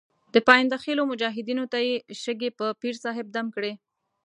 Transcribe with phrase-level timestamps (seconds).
[0.33, 3.73] د پاینده خېلو مجاهدینو ته یې شګې په پیر صاحب دم کړې.